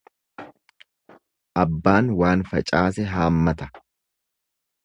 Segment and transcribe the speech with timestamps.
[1.65, 3.73] Abbaan waan facaase haammata.